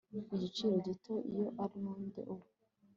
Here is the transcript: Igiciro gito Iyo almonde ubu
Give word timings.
Igiciro 0.35 0.73
gito 0.85 1.13
Iyo 1.31 1.45
almonde 1.63 2.21
ubu 2.33 2.45